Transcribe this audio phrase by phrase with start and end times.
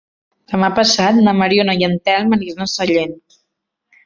[0.53, 3.15] Demà passat na Mariona i en Telm aniran a Sallent.